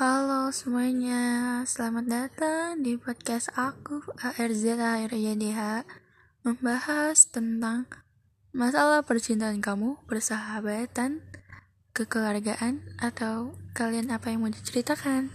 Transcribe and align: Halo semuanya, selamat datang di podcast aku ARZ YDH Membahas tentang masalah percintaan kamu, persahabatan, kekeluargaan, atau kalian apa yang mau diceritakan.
Halo 0.00 0.48
semuanya, 0.48 1.60
selamat 1.68 2.08
datang 2.08 2.80
di 2.80 2.96
podcast 2.96 3.52
aku 3.52 4.00
ARZ 4.16 4.80
YDH 5.12 5.84
Membahas 6.40 7.28
tentang 7.28 7.84
masalah 8.56 9.04
percintaan 9.04 9.60
kamu, 9.60 10.00
persahabatan, 10.08 11.20
kekeluargaan, 11.92 12.80
atau 12.96 13.52
kalian 13.76 14.08
apa 14.08 14.32
yang 14.32 14.40
mau 14.40 14.48
diceritakan. 14.48 15.28